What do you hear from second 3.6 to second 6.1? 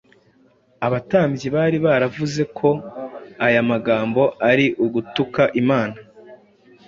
magambo ari ugutuka Imana,